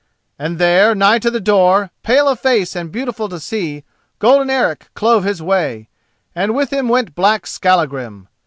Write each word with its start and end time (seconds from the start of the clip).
And 0.39 0.57
there, 0.57 0.95
nigh 0.95 1.19
to 1.19 1.29
the 1.29 1.39
door, 1.39 1.91
pale 2.01 2.27
of 2.27 2.39
face 2.39 2.75
and 2.75 2.91
beautiful 2.91 3.29
to 3.29 3.39
see, 3.39 3.83
golden 4.17 4.49
Eric 4.49 4.89
clove 4.95 5.25
his 5.25 5.43
way, 5.43 5.89
and 6.33 6.55
with 6.55 6.73
him 6.73 6.89
went 6.89 7.13
black 7.13 7.45
Skallagrim. 7.45 8.27